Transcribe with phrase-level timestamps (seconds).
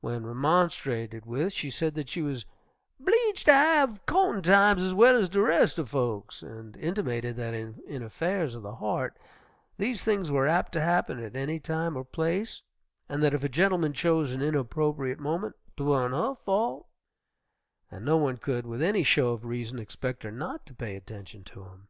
[0.00, 2.46] When remonstrated with she said that she was
[3.00, 7.54] "'bleeged ter have co'tin' times ez well ez de res' er folks," and intimated that
[7.54, 9.18] in affairs of the heart
[9.76, 12.62] these things were apt to happen at any time or place,
[13.08, 16.86] and that if a gentleman chose an inopportune moment "'twan't her fault,"
[17.90, 21.42] and no one could, with any show of reason, expect her not to pay attention
[21.42, 21.88] to him.